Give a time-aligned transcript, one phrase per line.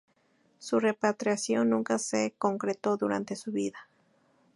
[0.57, 3.87] Su repatriación nunca se concretó durante su vida.